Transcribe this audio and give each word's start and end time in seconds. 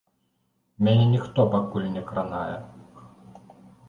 Мяне 0.85 1.03
ніхто 1.11 1.45
пакуль 1.55 1.85
не 1.97 2.03
кранае. 2.07 2.55